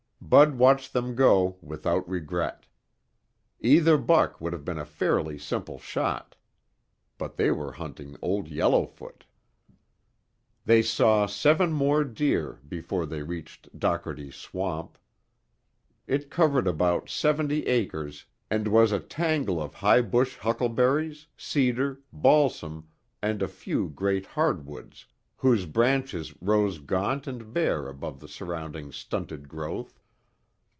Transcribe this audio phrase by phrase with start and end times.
[0.23, 2.65] Bud watched them go without regret.
[3.59, 6.37] Either buck would have been a fairly simple shot.
[7.17, 9.25] But they were hunting Old Yellowfoot.
[10.63, 14.97] They saw seven more deer before they reached Dockerty's Swamp.
[16.07, 22.87] It covered about seventy acres and was a tangle of high bush huckleberries, cedar, balsam
[23.21, 29.49] and a few great hardwoods, whose branches rose gaunt and bare above the surrounding stunted
[29.49, 29.97] growth.